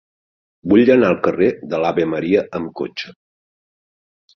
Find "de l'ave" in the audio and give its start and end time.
1.75-2.09